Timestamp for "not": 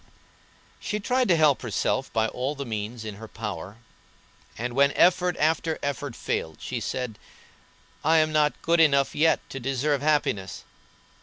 8.31-8.59